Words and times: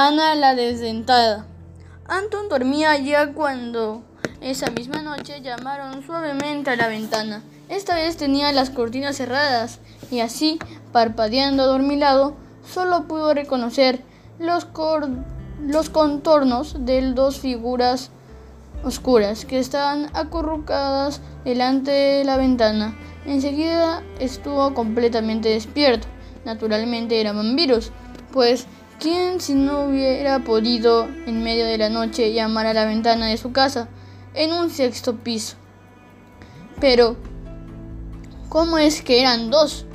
Ana 0.00 0.36
la 0.36 0.54
desdentada. 0.54 1.44
Anton 2.06 2.48
dormía 2.48 2.96
ya 2.98 3.32
cuando 3.32 4.04
esa 4.40 4.70
misma 4.70 5.02
noche 5.02 5.40
llamaron 5.40 6.06
suavemente 6.06 6.70
a 6.70 6.76
la 6.76 6.86
ventana. 6.86 7.42
Esta 7.68 7.96
vez 7.96 8.16
tenía 8.16 8.52
las 8.52 8.70
cortinas 8.70 9.16
cerradas 9.16 9.80
y 10.12 10.20
así, 10.20 10.60
parpadeando 10.92 11.64
adormilado, 11.64 12.36
solo 12.64 13.08
pudo 13.08 13.34
reconocer 13.34 14.04
los, 14.38 14.68
los 15.66 15.90
contornos 15.90 16.76
de 16.86 17.10
dos 17.10 17.40
figuras 17.40 18.12
oscuras 18.84 19.46
que 19.46 19.58
estaban 19.58 20.10
acurrucadas 20.14 21.20
delante 21.44 21.90
de 21.90 22.24
la 22.24 22.36
ventana. 22.36 22.96
Enseguida 23.26 24.04
estuvo 24.20 24.74
completamente 24.74 25.48
despierto. 25.48 26.06
Naturalmente 26.44 27.20
eran 27.20 27.34
vampiros, 27.34 27.90
pues 28.32 28.68
¿Quién 29.00 29.40
si 29.40 29.54
no 29.54 29.84
hubiera 29.84 30.40
podido 30.40 31.08
en 31.26 31.44
medio 31.44 31.66
de 31.66 31.78
la 31.78 31.88
noche 31.88 32.32
llamar 32.32 32.66
a 32.66 32.74
la 32.74 32.84
ventana 32.84 33.26
de 33.26 33.36
su 33.36 33.52
casa 33.52 33.88
en 34.34 34.52
un 34.52 34.70
sexto 34.70 35.14
piso? 35.14 35.54
Pero, 36.80 37.14
¿cómo 38.48 38.76
es 38.76 39.00
que 39.02 39.20
eran 39.20 39.50
dos? 39.50 39.86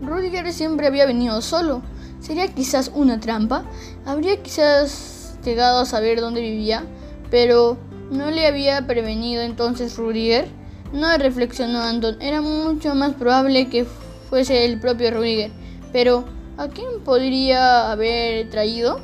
Rudiger 0.00 0.52
siempre 0.52 0.86
había 0.86 1.06
venido 1.06 1.42
solo. 1.42 1.82
¿Sería 2.20 2.46
quizás 2.54 2.92
una 2.94 3.18
trampa? 3.18 3.64
¿Habría 4.06 4.40
quizás 4.40 5.36
llegado 5.44 5.80
a 5.80 5.84
saber 5.84 6.20
dónde 6.20 6.40
vivía? 6.40 6.84
Pero, 7.32 7.78
¿no 8.12 8.30
le 8.30 8.46
había 8.46 8.86
prevenido 8.86 9.42
entonces 9.42 9.96
Rudiger? 9.96 10.46
No 10.92 11.16
reflexionó 11.18 11.80
Anton. 11.80 12.22
Era 12.22 12.40
mucho 12.40 12.94
más 12.94 13.14
probable 13.14 13.68
que 13.68 13.86
fuese 14.30 14.64
el 14.66 14.78
propio 14.78 15.10
Rudiger. 15.10 15.50
Pero, 15.92 16.24
¿A 16.62 16.68
quién 16.68 17.00
podría 17.04 17.90
haber 17.90 18.48
traído? 18.48 19.00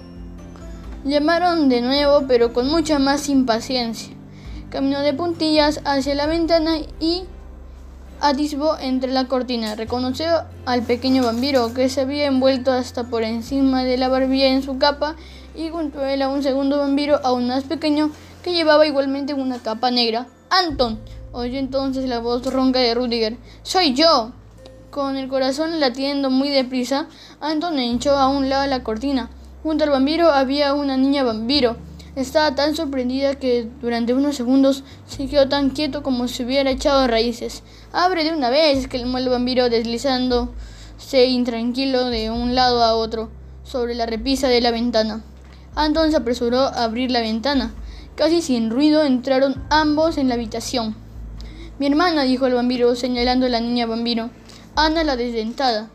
Llamaron 1.05 1.69
de 1.69 1.81
nuevo, 1.81 2.23
pero 2.29 2.53
con 2.53 2.69
mucha 2.69 3.01
más 3.01 3.29
impaciencia. 3.29 4.15
Caminó 4.71 5.01
de 5.01 5.13
puntillas 5.13 5.81
hacia 5.85 6.15
la 6.15 6.27
ventana 6.27 6.77
y 7.01 7.25
atisbó 8.21 8.79
entre 8.79 9.11
la 9.11 9.27
cortina. 9.27 9.75
Reconoció 9.75 10.45
al 10.67 10.85
pequeño 10.85 11.25
vampiro 11.25 11.75
que 11.75 11.89
se 11.89 12.03
había 12.03 12.27
envuelto 12.27 12.71
hasta 12.71 13.09
por 13.09 13.25
encima 13.25 13.83
de 13.83 13.97
la 13.97 14.09
barbilla 14.09 14.47
en 14.47 14.63
su 14.63 14.79
capa 14.79 15.17
y 15.57 15.69
junto 15.69 15.99
a 15.99 16.13
él 16.13 16.23
a 16.23 16.29
un 16.29 16.45
segundo 16.45 16.79
vampiro 16.79 17.19
aún 17.25 17.49
más 17.49 17.65
pequeño 17.65 18.13
que 18.45 18.53
llevaba 18.53 18.87
igualmente 18.87 19.35
una 19.35 19.59
capa 19.59 19.91
negra. 19.91 20.29
¡Anton! 20.49 21.01
oyó 21.33 21.59
entonces 21.59 22.09
la 22.09 22.21
voz 22.21 22.47
ronca 22.47 22.79
de 22.79 22.95
Rudiger. 22.95 23.37
¡Soy 23.65 23.95
yo! 23.95 24.31
Con 24.91 25.19
el 25.19 25.29
corazón 25.29 25.81
latiendo 25.81 26.31
muy 26.31 26.49
deprisa, 26.49 27.09
Anton 27.41 27.79
echó 27.79 28.17
a 28.17 28.29
un 28.29 28.49
lado 28.49 28.67
la 28.67 28.83
cortina. 28.83 29.29
Junto 29.63 29.85
al 29.85 29.91
vampiro 29.91 30.31
había 30.31 30.73
una 30.73 30.97
niña 30.97 31.25
vampiro. 31.25 31.77
Estaba 32.17 32.55
tan 32.55 32.75
sorprendida 32.75 33.35
que 33.35 33.69
durante 33.83 34.15
unos 34.15 34.37
segundos 34.37 34.85
se 35.07 35.27
quedó 35.27 35.47
tan 35.47 35.71
quieto 35.71 36.03
como 36.03 36.27
si 36.27 36.43
hubiera 36.43 36.71
echado 36.71 37.07
raíces. 37.07 37.63
Abre 37.93 38.25
de 38.25 38.33
una 38.33 38.49
vez, 38.49 38.79
exclamó 38.79 39.19
el 39.19 39.29
vampiro 39.29 39.69
deslizándose 39.69 41.27
intranquilo 41.27 42.07
de 42.07 42.31
un 42.31 42.55
lado 42.55 42.83
a 42.83 42.95
otro 42.95 43.29
sobre 43.65 43.95
la 43.95 44.07
repisa 44.07 44.49
de 44.49 44.63
la 44.63 44.71
ventana. 44.71 45.23
Anton 45.75 46.11
se 46.11 46.17
apresuró 46.17 46.61
a 46.61 46.85
abrir 46.85 47.11
la 47.11 47.21
ventana. 47.21 47.75
Casi 48.17 48.41
sin 48.41 48.71
ruido 48.71 49.05
entraron 49.05 49.63
ambos 49.69 50.17
en 50.17 50.29
la 50.29 50.35
habitación. 50.35 50.97
Mi 51.79 51.87
hermana, 51.87 52.23
dijo 52.23 52.47
el 52.47 52.55
vampiro, 52.55 52.97
señalando 52.97 53.45
a 53.45 53.51
la 53.51 53.61
niña 53.61 53.85
vampiro. 53.85 54.31
Ana 54.81 55.03
la 55.03 55.17
desdentada. 55.17 55.91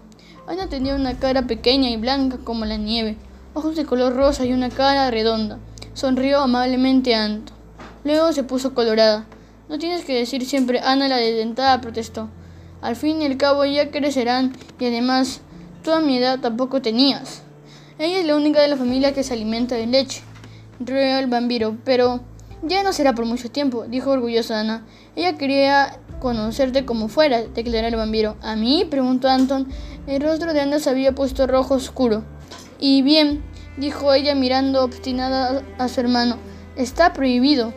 Ana 0.45 0.67
tenía 0.67 0.94
una 0.95 1.17
cara 1.17 1.44
pequeña 1.44 1.89
y 1.89 1.95
blanca 1.95 2.39
como 2.44 2.66
la 2.66 2.76
nieve, 2.76 3.16
ojos 3.53 3.78
de 3.78 3.86
color 3.86 4.14
rosa 4.14 4.44
y 4.44 4.52
una 4.52 4.70
cara 4.70 5.09
redonda. 5.09 5.58
Sonrió 5.94 6.41
amablemente 6.41 7.16
a 7.16 7.24
Anto. 7.24 7.53
Luego 8.03 8.34
se 8.34 8.44
puso 8.44 8.74
colorada. 8.74 9.25
No 9.69 9.80
tienes 9.80 10.03
que 10.03 10.13
decir 10.13 10.46
siempre 10.46 10.81
Ana 10.81 11.07
la 11.07 11.16
desdentada, 11.16 11.80
protestó. 11.80 12.28
Al 12.81 12.97
fin 12.97 13.22
y 13.22 13.25
al 13.25 13.38
cabo 13.38 13.63
ya 13.63 13.90
crecerán 13.90 14.52
y 14.78 14.86
además 14.86 15.40
toda 15.81 16.02
mi 16.02 16.18
edad 16.18 16.41
tampoco 16.41 16.81
tenías. 16.81 17.41
Ella 17.97 18.19
es 18.19 18.25
la 18.25 18.36
única 18.36 18.59
de 18.59 18.68
la 18.68 18.75
familia 18.75 19.13
que 19.13 19.24
se 19.24 19.34
alimenta 19.34 19.75
de 19.75 19.88
leche. 19.88 20.24
Rió 20.81 21.19
el 21.19 21.28
vampiro, 21.28 21.78
pero 21.86 22.19
ya 22.63 22.84
no 22.84 22.91
será 22.91 23.16
por 23.16 23.25
mucho 23.25 23.50
tiempo, 23.50 23.86
dijo 23.88 24.12
orgullosa 24.12 24.59
Ana. 24.59 24.86
Ella 25.16 25.38
quería 25.38 26.00
conocerte 26.23 26.85
como 26.85 27.09
fuera, 27.09 27.44
declaró 27.44 27.88
el 27.88 27.95
vampiro. 27.95 28.35
¿A 28.41 28.56
mí? 28.56 28.88
preguntó 28.89 29.29
Anton. 29.29 29.67
El 30.07 30.23
rostro 30.23 30.53
de 30.53 30.61
Ana 30.61 30.79
se 30.79 30.89
había 30.89 31.13
puesto 31.13 31.45
rojo 31.45 31.75
oscuro. 31.75 32.23
Y 32.79 33.03
bien, 33.03 33.44
dijo 33.78 34.11
ella 34.11 34.33
mirando 34.33 34.83
obstinada 34.83 35.62
a 35.78 35.88
su 35.88 36.00
hermano, 36.00 36.38
está 36.75 37.13
prohibido. 37.13 37.73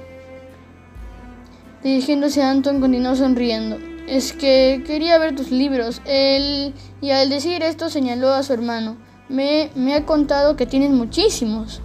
Dirigiéndose 1.83 2.43
a 2.43 2.51
Anton 2.51 2.81
continuó 2.81 3.15
sonriendo. 3.15 3.77
Es 4.09 4.33
que 4.33 4.83
quería 4.87 5.19
ver 5.19 5.37
tus 5.37 5.51
libros. 5.51 6.01
Él, 6.07 6.73
y 7.03 7.11
al 7.11 7.29
decir 7.29 7.63
esto 7.63 7.91
señaló 7.91 8.33
a 8.33 8.43
su 8.43 8.55
hermano. 8.55 8.97
Me, 9.29 9.71
me 9.75 9.95
ha 9.95 10.07
contado 10.07 10.57
que 10.57 10.67
tienes 10.67 10.91
muchísimos. 10.91 11.83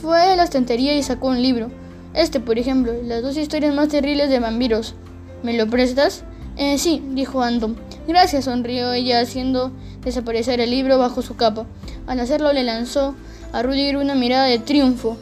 Fue 0.00 0.20
a 0.20 0.36
la 0.36 0.44
estantería 0.44 0.94
y 0.94 1.02
sacó 1.02 1.28
un 1.28 1.42
libro. 1.42 1.70
Este, 2.14 2.40
por 2.40 2.58
ejemplo, 2.58 2.92
las 3.02 3.22
dos 3.22 3.36
historias 3.36 3.74
más 3.74 3.88
terribles 3.88 4.30
de 4.30 4.40
vampiros. 4.40 4.94
¿Me 5.42 5.56
lo 5.56 5.68
prestas? 5.68 6.24
Eh, 6.56 6.78
sí, 6.78 7.02
dijo 7.10 7.42
Anton. 7.42 7.76
Gracias, 8.06 8.46
sonrió 8.46 8.92
ella, 8.92 9.20
haciendo 9.20 9.70
desaparecer 10.02 10.60
el 10.60 10.70
libro 10.70 10.98
bajo 10.98 11.22
su 11.22 11.36
capa. 11.36 11.66
Al 12.06 12.20
hacerlo 12.20 12.52
le 12.52 12.64
lanzó 12.64 13.14
a 13.52 13.62
Rudiger 13.62 13.96
una 13.96 14.14
mirada 14.14 14.44
de 14.44 14.58
triunfo. 14.58 15.16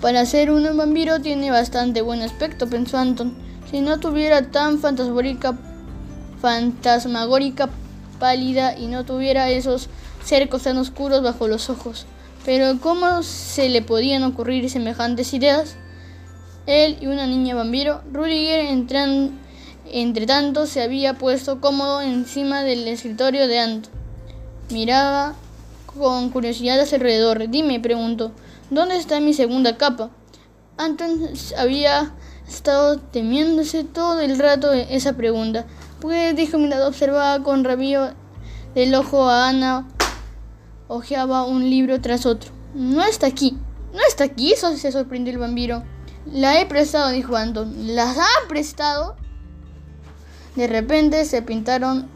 Para 0.00 0.24
ser 0.26 0.50
un 0.50 0.76
vampiro 0.76 1.20
tiene 1.20 1.50
bastante 1.50 2.02
buen 2.02 2.22
aspecto, 2.22 2.68
pensó 2.68 2.98
Anton. 2.98 3.34
Si 3.70 3.80
no 3.80 4.00
tuviera 4.00 4.50
tan 4.50 4.78
fantasmagórica, 4.78 5.58
fantasmagórica 6.40 7.70
pálida 8.18 8.78
y 8.78 8.86
no 8.86 9.04
tuviera 9.04 9.50
esos 9.50 9.88
cercos 10.24 10.64
tan 10.64 10.76
oscuros 10.76 11.22
bajo 11.22 11.48
los 11.48 11.70
ojos. 11.70 12.06
Pero 12.44 12.78
¿cómo 12.80 13.22
se 13.22 13.68
le 13.68 13.82
podían 13.82 14.22
ocurrir 14.24 14.68
semejantes 14.70 15.34
ideas? 15.34 15.76
Él 16.70 16.98
y 17.00 17.06
una 17.06 17.26
niña 17.26 17.54
vampiro. 17.54 18.02
Rudiger, 18.12 18.66
entre 19.92 20.26
tanto, 20.26 20.66
se 20.66 20.82
había 20.82 21.14
puesto 21.14 21.60
cómodo 21.60 22.00
encima 22.00 22.62
del 22.62 22.86
escritorio 22.88 23.46
de 23.48 23.58
Ant. 23.58 23.86
Miraba 24.70 25.34
con 25.86 26.30
curiosidad 26.30 26.80
hacia 26.80 26.96
alrededor. 26.96 27.48
Dime, 27.50 27.80
preguntó, 27.80 28.32
¿dónde 28.70 28.96
está 28.96 29.20
mi 29.20 29.34
segunda 29.34 29.76
capa? 29.76 30.10
Anton 30.76 31.28
había 31.58 32.14
estado 32.48 32.98
temiéndose 32.98 33.84
todo 33.84 34.20
el 34.20 34.38
rato 34.38 34.72
esa 34.72 35.14
pregunta. 35.16 35.66
Pues 36.00 36.34
dijo 36.34 36.56
mirando 36.56 36.88
observaba 36.88 37.42
con 37.42 37.64
rabio 37.64 38.14
del 38.74 38.94
ojo 38.94 39.28
a 39.28 39.48
Ana. 39.48 39.88
Ojeaba 40.88 41.44
un 41.44 41.68
libro 41.68 42.00
tras 42.00 42.26
otro. 42.26 42.50
No 42.74 43.02
está 43.02 43.26
aquí. 43.26 43.58
No 43.92 43.98
está 44.08 44.24
aquí, 44.24 44.52
eso 44.52 44.76
se 44.76 44.92
sorprendió 44.92 45.32
el 45.32 45.38
vampiro. 45.40 45.82
La 46.26 46.60
he 46.60 46.66
prestado, 46.66 47.10
dijo 47.10 47.36
Anton. 47.36 47.94
¿Las 47.94 48.18
ha 48.18 48.48
prestado? 48.48 49.16
De 50.56 50.66
repente 50.66 51.24
se 51.24 51.42
pintaron, 51.42 52.08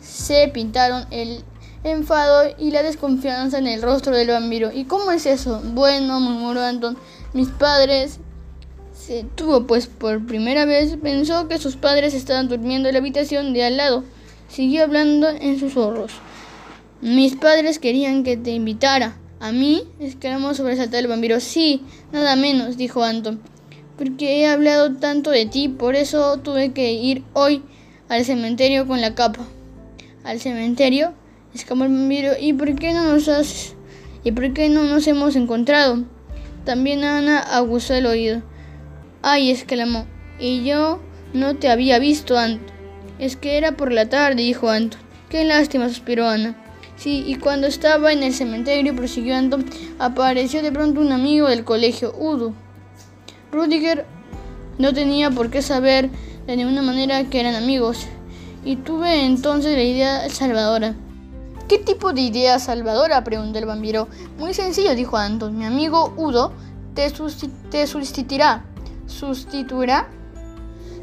se 0.00 0.48
pintaron 0.48 1.06
el 1.10 1.44
enfado 1.84 2.54
y 2.58 2.70
la 2.70 2.82
desconfianza 2.82 3.58
en 3.58 3.66
el 3.66 3.82
rostro 3.82 4.14
del 4.14 4.28
vampiro. 4.28 4.70
¿Y 4.72 4.84
cómo 4.84 5.10
es 5.10 5.26
eso? 5.26 5.60
Bueno, 5.64 6.20
murmuró 6.20 6.62
Anton. 6.62 6.96
Mis 7.32 7.48
padres 7.48 8.18
se 8.94 9.24
tuvo, 9.34 9.66
pues 9.66 9.86
por 9.86 10.24
primera 10.26 10.64
vez 10.64 10.96
pensó 11.02 11.48
que 11.48 11.58
sus 11.58 11.76
padres 11.76 12.14
estaban 12.14 12.48
durmiendo 12.48 12.88
en 12.88 12.94
la 12.94 13.00
habitación 13.00 13.52
de 13.52 13.64
al 13.64 13.76
lado. 13.76 14.04
Siguió 14.48 14.84
hablando 14.84 15.28
en 15.28 15.58
sus 15.58 15.76
ojos. 15.76 16.12
Mis 17.00 17.36
padres 17.36 17.78
querían 17.78 18.24
que 18.24 18.36
te 18.36 18.50
invitara. 18.50 19.16
¿A 19.40 19.52
mí? 19.52 19.84
exclamó 20.00 20.52
sobresaltado 20.54 20.98
el 20.98 21.08
vampiro. 21.08 21.40
Sí, 21.40 21.82
nada 22.12 22.36
menos, 22.36 22.76
dijo 22.76 23.02
Anton. 23.02 23.40
Porque 24.00 24.40
he 24.40 24.46
hablado 24.46 24.94
tanto 24.94 25.30
de 25.30 25.44
ti, 25.44 25.68
por 25.68 25.94
eso 25.94 26.38
tuve 26.38 26.72
que 26.72 26.90
ir 26.90 27.22
hoy 27.34 27.62
al 28.08 28.24
cementerio 28.24 28.86
con 28.86 29.02
la 29.02 29.14
capa. 29.14 29.46
¿Al 30.24 30.40
cementerio? 30.40 31.12
exclamó 31.52 31.84
el 31.84 31.90
vampiro. 31.90 32.32
¿Y 32.40 32.54
por 32.54 32.74
qué 32.76 32.94
no 32.94 33.04
nos 33.04 33.28
has... 33.28 33.74
¿Y 34.24 34.32
por 34.32 34.54
qué 34.54 34.70
no 34.70 34.84
nos 34.84 35.06
hemos 35.06 35.36
encontrado? 35.36 36.02
También 36.64 37.04
Ana 37.04 37.40
aguzó 37.40 37.92
el 37.92 38.06
oído. 38.06 38.42
Ay, 39.20 39.50
exclamó. 39.50 40.06
Y 40.38 40.64
yo 40.64 40.98
no 41.34 41.56
te 41.56 41.68
había 41.68 41.98
visto, 41.98 42.38
Anton. 42.38 42.72
Es 43.18 43.36
que 43.36 43.58
era 43.58 43.72
por 43.72 43.92
la 43.92 44.08
tarde, 44.08 44.44
dijo 44.44 44.70
Anton. 44.70 44.98
Qué 45.28 45.44
lástima, 45.44 45.90
suspiró 45.90 46.26
Ana. 46.26 46.56
Sí, 46.96 47.22
y 47.26 47.34
cuando 47.34 47.66
estaba 47.66 48.14
en 48.14 48.22
el 48.22 48.32
cementerio, 48.32 48.96
prosiguió 48.96 49.36
Anton, 49.36 49.66
apareció 49.98 50.62
de 50.62 50.72
pronto 50.72 51.02
un 51.02 51.12
amigo 51.12 51.48
del 51.48 51.64
colegio, 51.64 52.14
Udo. 52.18 52.54
Rudiger 53.52 54.06
no 54.78 54.92
tenía 54.92 55.30
por 55.30 55.50
qué 55.50 55.62
saber 55.62 56.10
de 56.46 56.56
ninguna 56.56 56.82
manera 56.82 57.24
que 57.24 57.40
eran 57.40 57.54
amigos, 57.54 58.06
y 58.64 58.76
tuve 58.76 59.24
entonces 59.24 59.76
la 59.76 59.82
idea 59.82 60.28
salvadora. 60.28 60.94
¿Qué 61.68 61.78
tipo 61.78 62.12
de 62.12 62.22
idea 62.22 62.58
salvadora? 62.58 63.22
preguntó 63.22 63.58
el 63.58 63.66
vampiro. 63.66 64.08
Muy 64.38 64.54
sencillo, 64.54 64.94
dijo 64.94 65.16
Anton. 65.16 65.56
Mi 65.56 65.64
amigo 65.64 66.12
Udo 66.16 66.52
te, 66.94 67.12
te 67.70 67.86
sustituirá. 67.86 68.64
¿Sustituirá? 69.06 70.08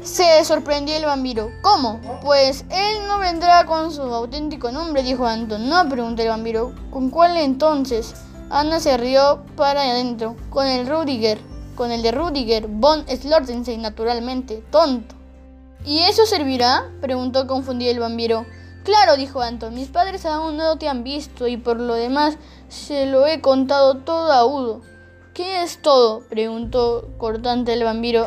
Se 0.02 0.44
sorprendió 0.44 0.94
el 0.94 1.06
vampiro. 1.06 1.50
¿Cómo? 1.62 2.00
Pues 2.22 2.64
él 2.70 3.06
no 3.06 3.18
vendrá 3.18 3.64
con 3.64 3.90
su 3.90 4.02
auténtico 4.02 4.70
nombre, 4.70 5.02
dijo 5.02 5.26
Anton. 5.26 5.68
No, 5.68 5.88
preguntó 5.88 6.22
el 6.22 6.28
vampiro. 6.28 6.74
¿Con 6.90 7.10
cuál 7.10 7.36
entonces? 7.38 8.14
Ana 8.50 8.78
se 8.78 8.96
rió 8.98 9.42
para 9.56 9.80
adentro. 9.80 10.36
Con 10.50 10.66
el 10.66 10.86
Rudiger. 10.86 11.38
Con 11.78 11.92
el 11.92 12.02
de 12.02 12.10
Rudiger. 12.10 12.66
Von 12.66 13.06
Slortensen, 13.06 13.80
naturalmente. 13.80 14.64
Tonto. 14.72 15.14
¿Y 15.86 16.00
eso 16.00 16.26
servirá? 16.26 16.90
preguntó 17.00 17.46
confundido 17.46 17.92
el 17.92 18.00
vampiro. 18.00 18.46
Claro, 18.82 19.16
dijo 19.16 19.40
Anton. 19.40 19.74
Mis 19.74 19.86
padres 19.86 20.26
aún 20.26 20.56
no 20.56 20.76
te 20.76 20.88
han 20.88 21.04
visto 21.04 21.46
y 21.46 21.56
por 21.56 21.78
lo 21.78 21.94
demás 21.94 22.36
se 22.66 23.06
lo 23.06 23.28
he 23.28 23.40
contado 23.40 23.98
todo 23.98 24.32
a 24.32 24.44
Udo. 24.44 24.80
¿Qué 25.34 25.62
es 25.62 25.80
todo? 25.80 26.22
preguntó 26.28 27.10
cortante 27.16 27.74
el 27.74 27.84
vampiro 27.84 28.26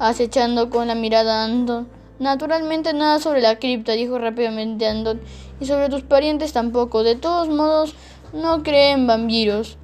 acechando 0.00 0.68
con 0.68 0.88
la 0.88 0.96
mirada 0.96 1.42
a 1.42 1.44
Anton. 1.44 1.88
Naturalmente 2.18 2.94
nada 2.94 3.20
sobre 3.20 3.42
la 3.42 3.60
cripta, 3.60 3.92
dijo 3.92 4.18
rápidamente 4.18 4.88
Anton, 4.88 5.20
y 5.60 5.66
sobre 5.66 5.88
tus 5.88 6.02
parientes 6.02 6.52
tampoco. 6.52 7.04
De 7.04 7.14
todos 7.14 7.48
modos, 7.48 7.94
no 8.32 8.64
creen 8.64 9.02
en 9.02 9.06
vampiros. 9.06 9.78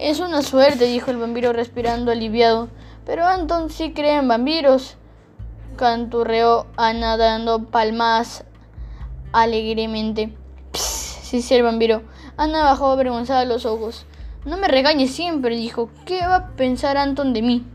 Es 0.00 0.18
una 0.18 0.40
suerte, 0.40 0.86
dijo 0.86 1.10
el 1.10 1.18
vampiro 1.18 1.52
respirando 1.52 2.10
aliviado. 2.10 2.70
Pero 3.04 3.26
Anton 3.26 3.68
sí 3.68 3.92
cree 3.92 4.16
en 4.16 4.28
vampiros. 4.28 4.96
Canturreó 5.76 6.66
Ana 6.78 7.18
dando 7.18 7.66
palmas 7.66 8.44
alegremente. 9.32 10.34
sí, 10.72 11.42
sí, 11.42 11.54
el 11.54 11.64
vampiro. 11.64 12.00
Ana 12.38 12.64
bajó 12.64 12.86
avergonzada 12.86 13.44
los 13.44 13.66
ojos. 13.66 14.06
No 14.46 14.56
me 14.56 14.68
regañes 14.68 15.10
siempre, 15.10 15.54
dijo. 15.54 15.90
¿Qué 16.06 16.26
va 16.26 16.36
a 16.36 16.48
pensar 16.56 16.96
Anton 16.96 17.34
de 17.34 17.42
mí? 17.42 17.66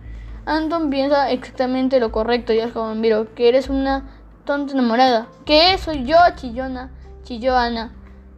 Anton 0.48 0.90
piensa 0.90 1.30
exactamente 1.30 2.00
lo 2.00 2.12
correcto, 2.12 2.54
dijo 2.54 2.82
vampiro, 2.82 3.36
que 3.36 3.50
eres 3.50 3.70
una 3.70 4.10
tonta 4.46 4.74
enamorada. 4.74 5.28
¿Qué? 5.46 5.78
Soy 5.78 6.06
yo, 6.06 6.18
chillona, 6.36 6.90
chilló 7.22 7.56
Ana. 7.56 7.94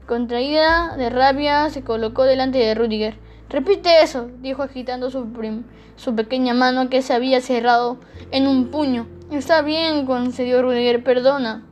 Contraída 0.05 0.97
de 0.97 1.09
rabia, 1.09 1.69
se 1.69 1.85
colocó 1.85 2.23
delante 2.23 2.57
de 2.57 2.75
Rudiger. 2.75 3.26
Repite 3.49 4.01
eso, 4.01 4.29
dijo 4.41 4.61
agitando 4.61 5.09
su, 5.09 5.25
su 5.95 6.15
pequeña 6.15 6.53
mano 6.53 6.89
que 6.89 7.01
se 7.01 7.13
había 7.13 7.39
cerrado 7.39 7.97
en 8.31 8.45
un 8.45 8.67
puño. 8.67 9.07
Está 9.31 9.61
bien, 9.61 10.05
concedió 10.05 10.61
Rudiger, 10.61 11.03
perdona. 11.03 11.63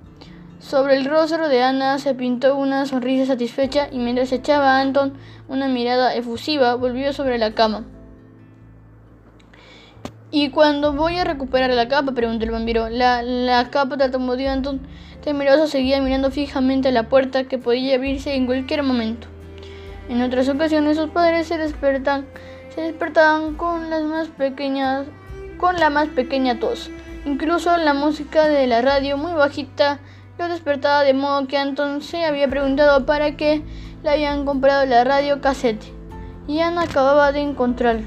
Sobre 0.60 0.96
el 0.96 1.06
rostro 1.06 1.50
de 1.50 1.62
Ana 1.62 2.00
se 2.00 2.16
pintó 2.16 2.56
una 2.56 2.86
sonrisa 2.86 3.26
satisfecha 3.26 3.90
y 3.92 4.00
mientras 4.00 4.32
echaba 4.32 4.78
a 4.78 4.82
Anton 4.82 5.14
una 5.50 5.68
mirada 5.68 6.16
efusiva, 6.16 6.76
volvió 6.76 7.12
sobre 7.12 7.38
la 7.38 7.54
cama. 7.54 7.86
¿Y 10.32 10.50
cuando 10.50 10.94
voy 10.94 11.18
a 11.18 11.24
recuperar 11.24 11.70
la 11.72 11.88
capa? 11.88 12.14
preguntó 12.14 12.46
el 12.46 12.52
vampiro. 12.52 12.90
La, 12.90 13.22
la 13.22 13.70
capa 13.70 13.98
tartamudeó 13.98 14.50
Anton. 14.52 14.82
Temeroso 15.24 15.68
seguía 15.68 16.02
mirando 16.02 16.32
fijamente 16.32 16.88
a 16.88 16.92
la 16.92 17.10
puerta 17.10 17.46
que 17.46 17.58
podía 17.58 17.96
abrirse 17.96 18.34
en 18.34 18.46
cualquier 18.46 18.84
momento. 18.84 19.28
En 20.08 20.22
otras 20.22 20.48
ocasiones 20.50 20.98
sus 20.98 21.10
padres 21.10 21.48
se 21.48 21.58
despertan, 21.58 22.26
se 22.74 22.82
despertaban 22.82 23.56
con 23.56 23.90
las 23.90 24.04
más 24.04 24.28
pequeñas, 24.28 25.08
con 25.58 25.78
la 25.78 25.90
más 25.90 26.10
pequeña 26.10 26.60
tos. 26.60 26.92
Incluso 27.26 27.76
la 27.78 27.96
música 27.96 28.46
de 28.46 28.68
la 28.68 28.82
radio 28.84 29.18
muy 29.18 29.34
bajita 29.34 30.00
lo 30.38 30.48
despertaba 30.48 31.04
de 31.04 31.14
modo 31.14 31.48
que 31.48 31.58
Anton 31.58 32.02
se 32.02 32.24
había 32.24 32.48
preguntado 32.48 33.06
para 33.06 33.36
qué 33.36 33.64
le 34.04 34.10
habían 34.10 34.46
comprado 34.46 34.86
la 34.86 35.04
radio 35.04 35.42
cassette. 35.42 35.92
Y 36.48 36.60
Ana 36.60 36.84
acababa 36.84 37.32
de 37.32 37.42
encontrarlo. 37.42 38.06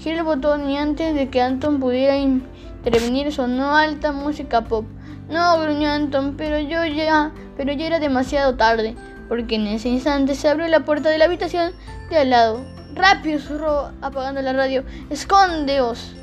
Giró 0.00 0.18
el 0.18 0.24
botón 0.24 0.68
y 0.68 0.76
antes 0.76 1.14
de 1.14 1.28
que 1.28 1.40
Anton 1.40 1.78
pudiera 1.78 2.16
intervenir 2.16 3.32
sonó 3.32 3.76
alta 3.76 4.10
música 4.10 4.62
pop. 4.62 4.86
No, 5.28 5.60
gruñó 5.60 5.90
Anton, 5.90 6.34
pero 6.36 6.58
yo 6.58 6.84
ya, 6.84 7.32
pero 7.56 7.72
ya 7.72 7.86
era 7.86 8.00
demasiado 8.00 8.56
tarde, 8.56 8.96
porque 9.28 9.56
en 9.56 9.66
ese 9.66 9.88
instante 9.88 10.34
se 10.34 10.48
abrió 10.48 10.66
la 10.68 10.84
puerta 10.84 11.10
de 11.10 11.18
la 11.18 11.26
habitación 11.26 11.72
de 12.10 12.18
al 12.18 12.30
lado. 12.30 12.64
Rápido, 12.94 13.38
susurró 13.38 13.92
apagando 14.00 14.42
la 14.42 14.52
radio. 14.52 14.84
¡Escondeos! 15.10 16.14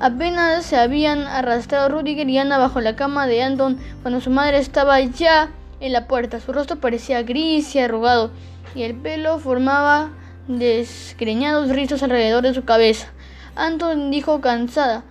Apenas 0.00 0.66
se 0.66 0.76
habían 0.76 1.22
arrastrado 1.26 1.88
Rudiger 1.88 2.28
y 2.28 2.38
Ana 2.38 2.58
bajo 2.58 2.80
la 2.80 2.96
cama 2.96 3.26
de 3.26 3.42
Anton 3.42 3.78
cuando 4.02 4.20
su 4.20 4.30
madre 4.30 4.58
estaba 4.58 5.00
ya 5.00 5.50
en 5.80 5.92
la 5.92 6.08
puerta. 6.08 6.40
Su 6.40 6.52
rostro 6.52 6.76
parecía 6.76 7.22
gris 7.22 7.74
y 7.74 7.78
arrugado 7.78 8.30
y 8.74 8.82
el 8.82 8.94
pelo 8.94 9.38
formaba 9.38 10.10
desgreñados 10.48 11.68
rizos 11.68 12.02
alrededor 12.02 12.42
de 12.42 12.54
su 12.54 12.64
cabeza. 12.64 13.08
Anton 13.54 14.10
dijo 14.10 14.40
cansada. 14.40 15.04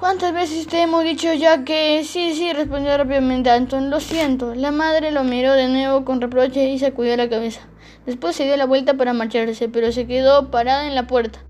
¿Cuántas 0.00 0.32
veces 0.32 0.68
te 0.68 0.80
hemos 0.80 1.02
dicho 1.02 1.32
ya 1.32 1.64
que 1.64 2.04
sí, 2.04 2.32
sí? 2.34 2.52
respondió 2.52 2.96
rápidamente 2.96 3.50
Anton. 3.50 3.90
Lo 3.90 3.98
siento. 3.98 4.54
La 4.54 4.70
madre 4.70 5.10
lo 5.10 5.24
miró 5.24 5.54
de 5.54 5.66
nuevo 5.68 6.04
con 6.04 6.20
reproche 6.20 6.68
y 6.70 6.78
sacudió 6.78 7.16
la 7.16 7.28
cabeza. 7.28 7.62
Después 8.06 8.36
se 8.36 8.44
dio 8.44 8.56
la 8.56 8.66
vuelta 8.66 8.94
para 8.94 9.12
marcharse, 9.12 9.68
pero 9.68 9.90
se 9.90 10.06
quedó 10.06 10.50
parada 10.50 10.86
en 10.86 10.94
la 10.94 11.08
puerta. 11.08 11.40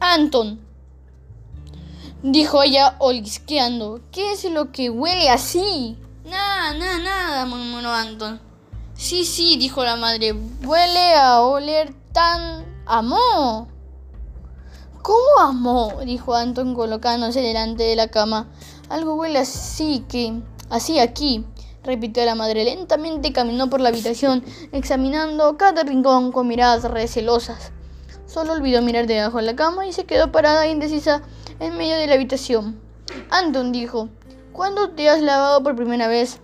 Anton, 0.00 0.60
dijo 2.22 2.62
ella 2.62 2.96
olisqueando. 2.98 4.00
¿Qué 4.10 4.32
es 4.32 4.44
lo 4.50 4.72
que 4.72 4.90
huele 4.90 5.30
así? 5.30 5.96
Nada, 6.24 6.74
nada, 6.74 6.98
nada, 6.98 7.46
murmuró 7.46 7.92
Anton. 7.92 8.40
Sí, 8.94 9.24
sí, 9.24 9.56
dijo 9.58 9.84
la 9.84 9.94
madre. 9.94 10.34
Huele 10.64 11.14
a 11.14 11.40
oler 11.40 11.94
tan 12.12 12.64
amó. 12.84 13.68
¿Cómo 15.02 15.40
amó? 15.40 16.00
dijo 16.06 16.32
Anton 16.32 16.76
colocándose 16.76 17.40
delante 17.40 17.82
de 17.82 17.96
la 17.96 18.06
cama. 18.06 18.46
Algo 18.88 19.14
huele 19.14 19.40
así 19.40 20.04
que... 20.08 20.40
así 20.70 21.00
aquí, 21.00 21.44
repitió 21.82 22.24
la 22.24 22.36
madre. 22.36 22.64
Lentamente 22.64 23.32
caminó 23.32 23.68
por 23.68 23.80
la 23.80 23.88
habitación, 23.88 24.44
examinando 24.70 25.56
cada 25.56 25.82
rincón 25.82 26.30
con 26.30 26.46
miradas 26.46 26.84
recelosas. 26.84 27.72
Solo 28.26 28.52
olvidó 28.52 28.80
mirar 28.80 29.08
debajo 29.08 29.38
de 29.38 29.42
la 29.42 29.56
cama 29.56 29.86
y 29.86 29.92
se 29.92 30.04
quedó 30.04 30.30
parada 30.30 30.68
indecisa 30.68 31.22
en 31.58 31.76
medio 31.76 31.96
de 31.96 32.06
la 32.06 32.14
habitación. 32.14 32.80
Anton 33.30 33.72
dijo, 33.72 34.08
¿cuándo 34.52 34.90
te 34.90 35.08
has 35.08 35.20
lavado 35.20 35.64
por 35.64 35.74
primera 35.74 36.06
vez? 36.06 36.38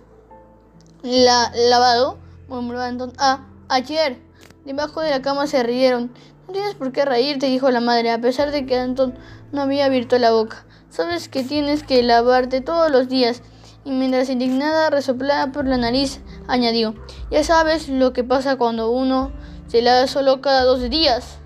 ¿La 1.01 1.51
lavado? 1.55 2.17
murmuró 2.49 2.81
Anton. 2.81 3.13
Ah, 3.17 3.47
ayer. 3.69 4.21
Debajo 4.65 4.99
de 4.99 5.11
la 5.11 5.21
cama 5.21 5.47
se 5.47 5.63
rieron. 5.63 6.11
No 6.49 6.53
tienes 6.53 6.73
por 6.73 6.91
qué 6.91 7.05
reírte, 7.05 7.45
dijo 7.45 7.69
la 7.69 7.79
madre, 7.79 8.09
a 8.09 8.19
pesar 8.19 8.49
de 8.49 8.65
que 8.65 8.75
Anton 8.75 9.13
no 9.51 9.61
había 9.61 9.85
abierto 9.85 10.17
la 10.17 10.31
boca. 10.31 10.65
Sabes 10.89 11.29
que 11.29 11.43
tienes 11.43 11.83
que 11.83 12.01
lavarte 12.01 12.59
todos 12.59 12.89
los 12.89 13.07
días. 13.07 13.43
Y 13.85 13.91
mientras 13.91 14.31
indignada 14.31 14.89
resoplaba 14.89 15.51
por 15.51 15.67
la 15.67 15.77
nariz, 15.77 16.21
añadió, 16.47 16.95
ya 17.29 17.43
sabes 17.43 17.87
lo 17.87 18.13
que 18.13 18.23
pasa 18.23 18.55
cuando 18.55 18.89
uno 18.89 19.31
se 19.67 19.83
lava 19.83 20.07
solo 20.07 20.41
cada 20.41 20.63
dos 20.63 20.89
días. 20.89 21.37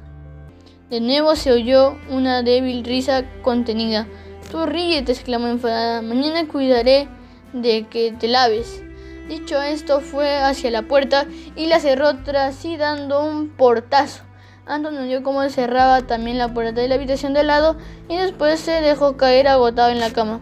De 0.89 1.01
nuevo 1.01 1.35
se 1.35 1.51
oyó 1.51 1.97
una 2.09 2.41
débil 2.41 2.85
risa 2.85 3.25
contenida. 3.41 4.07
Tú 4.51 4.65
ríete, 4.65 5.11
exclamó 5.11 5.47
enfadada. 5.47 6.01
Mañana 6.01 6.47
cuidaré 6.47 7.09
de 7.51 7.87
que 7.89 8.13
te 8.13 8.29
laves. 8.29 8.81
Dicho 9.27 9.61
esto, 9.61 9.99
fue 9.99 10.37
hacia 10.37 10.71
la 10.71 10.83
puerta 10.83 11.25
y 11.57 11.65
la 11.65 11.81
cerró 11.81 12.23
tras 12.23 12.55
sí 12.55 12.77
dando 12.77 13.21
un 13.21 13.49
portazo. 13.49 14.23
Anton 14.65 14.97
oyó 14.97 15.23
cómo 15.23 15.47
cerraba 15.49 16.01
también 16.03 16.37
la 16.37 16.53
puerta 16.53 16.79
de 16.79 16.87
la 16.87 16.95
habitación 16.95 17.33
de 17.33 17.41
al 17.41 17.47
lado 17.47 17.75
y 18.07 18.15
después 18.15 18.59
se 18.59 18.81
dejó 18.81 19.17
caer 19.17 19.47
agotado 19.47 19.89
en 19.89 19.99
la 19.99 20.11
cama. 20.11 20.39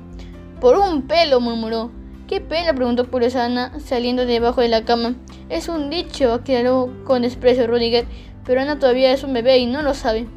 Por 0.60 0.78
un 0.78 1.04
pelo, 1.04 1.40
murmuró. 1.40 1.92
¿Qué 2.28 2.40
pelo? 2.40 2.76
preguntó 2.76 3.08
Ana, 3.40 3.72
saliendo 3.80 4.26
debajo 4.26 4.62
de 4.62 4.68
la 4.68 4.86
cama. 4.86 5.16
Es 5.50 5.70
un 5.70 5.90
dicho, 5.90 6.34
aclaró 6.34 6.94
con 7.04 7.24
desprecio 7.24 7.66
Rudiger, 7.66 8.06
pero 8.46 8.62
Ana 8.62 8.78
todavía 8.78 9.12
es 9.12 9.24
un 9.24 9.34
bebé 9.34 9.58
y 9.58 9.66
no 9.66 9.82
lo 9.82 9.94
sabe. 9.96 10.28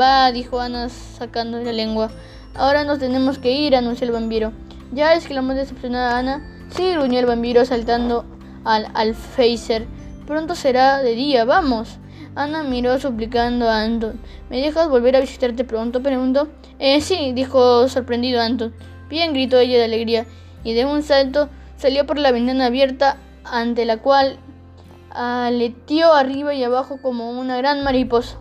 Va, 0.00 0.30
dijo 0.30 0.60
Ana 0.60 0.88
sacando 0.88 1.58
la 1.60 1.72
lengua. 1.72 2.10
Ahora 2.54 2.84
nos 2.84 3.00
tenemos 3.00 3.38
que 3.38 3.50
ir, 3.50 3.74
anunció 3.74 4.06
el 4.06 4.12
vampiro. 4.12 4.52
Ya 4.92 5.14
exclamó 5.14 5.54
decepcionada 5.54 6.18
Ana 6.18 6.54
Sí, 6.70 6.90
gruñó 6.92 7.20
el 7.20 7.26
vampiro 7.26 7.64
saltando 7.64 8.24
al 8.64 8.88
alféizar. 8.94 9.82
Pronto 10.26 10.54
será 10.54 11.02
de 11.02 11.14
día, 11.14 11.44
vamos. 11.44 11.98
Ana 12.36 12.64
miró 12.64 12.98
suplicando 12.98 13.68
a 13.68 13.82
Anton. 13.82 14.20
¿Me 14.50 14.60
dejas 14.60 14.88
volver 14.88 15.16
a 15.16 15.20
visitarte 15.20 15.64
pronto? 15.64 16.02
preguntó. 16.02 16.48
Eh, 16.78 17.00
sí, 17.00 17.32
dijo 17.32 17.88
sorprendido 17.88 18.40
Anton. 18.40 18.74
Bien, 19.08 19.32
gritó 19.32 19.58
ella 19.58 19.78
de 19.78 19.84
alegría, 19.84 20.26
y 20.64 20.74
de 20.74 20.84
un 20.84 21.02
salto 21.02 21.48
salió 21.76 22.06
por 22.06 22.18
la 22.18 22.32
ventana 22.32 22.66
abierta, 22.66 23.18
ante 23.44 23.84
la 23.84 23.98
cual 23.98 24.38
aleteó 25.10 26.12
arriba 26.12 26.54
y 26.54 26.64
abajo 26.64 26.98
como 27.00 27.30
una 27.30 27.56
gran 27.56 27.84
mariposa. 27.84 28.38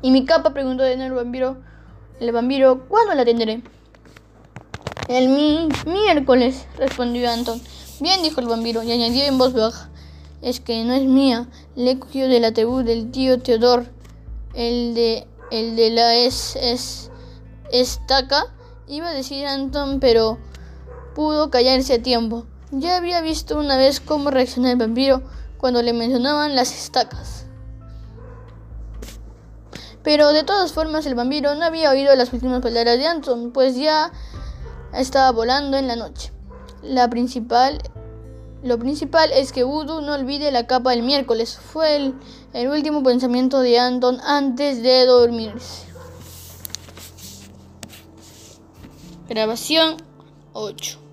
¿Y 0.00 0.12
mi 0.12 0.24
capa? 0.24 0.54
preguntó 0.54 0.84
de 0.84 0.96
nuevo 0.96 1.18
el 1.18 1.24
vampiro. 1.24 1.56
El 2.20 2.30
vampiro, 2.30 2.86
¿cuándo 2.88 3.14
la 3.14 3.24
tendré? 3.24 3.62
El 5.08 5.28
mi 5.30 5.68
miércoles, 5.86 6.66
respondió 6.76 7.28
Anton. 7.30 7.60
Bien, 8.00 8.22
dijo 8.22 8.40
el 8.40 8.46
vampiro 8.46 8.84
y 8.84 8.92
añadió 8.92 9.24
en 9.24 9.38
voz 9.38 9.52
baja. 9.54 9.87
Es 10.42 10.60
que 10.60 10.84
no 10.84 10.92
es 10.92 11.04
mía. 11.04 11.48
Le 11.74 11.92
he 11.92 11.98
cogido 11.98 12.28
del 12.28 12.44
ataúd 12.44 12.84
del 12.84 13.10
tío 13.10 13.40
Teodor. 13.40 13.86
El 14.54 14.94
de, 14.94 15.26
el 15.50 15.76
de 15.76 15.90
la 15.90 16.14
es, 16.14 16.56
es, 16.56 17.10
estaca. 17.72 18.46
Iba 18.86 19.08
a 19.08 19.14
decir 19.14 19.46
Anton, 19.46 20.00
pero 20.00 20.38
pudo 21.14 21.50
callarse 21.50 21.94
a 21.94 22.02
tiempo. 22.02 22.46
Ya 22.70 22.96
había 22.96 23.20
visto 23.20 23.58
una 23.58 23.76
vez 23.76 24.00
cómo 24.00 24.30
reaccionaba 24.30 24.72
el 24.72 24.78
vampiro 24.78 25.22
cuando 25.58 25.82
le 25.82 25.92
mencionaban 25.92 26.54
las 26.54 26.72
estacas. 26.72 27.46
Pero 30.02 30.32
de 30.32 30.44
todas 30.44 30.72
formas 30.72 31.04
el 31.06 31.14
vampiro 31.14 31.54
no 31.54 31.64
había 31.64 31.90
oído 31.90 32.14
las 32.14 32.32
últimas 32.32 32.62
palabras 32.62 32.98
de 32.98 33.06
Anton, 33.06 33.50
pues 33.52 33.76
ya 33.76 34.12
estaba 34.94 35.30
volando 35.32 35.76
en 35.76 35.88
la 35.88 35.96
noche. 35.96 36.32
La 36.82 37.10
principal, 37.10 37.82
lo 38.62 38.78
principal 38.78 39.30
es 39.32 39.52
que 39.52 39.62
Voodoo 39.62 40.00
no 40.00 40.14
olvide 40.14 40.50
la 40.50 40.66
capa 40.66 40.90
del 40.90 41.02
miércoles. 41.02 41.58
Fue 41.58 41.96
el, 41.96 42.14
el 42.52 42.68
último 42.68 43.02
pensamiento 43.02 43.60
de 43.60 43.78
Anton 43.78 44.20
antes 44.22 44.82
de 44.82 45.06
dormirse. 45.06 45.86
Grabación 49.28 49.96
8. 50.54 51.07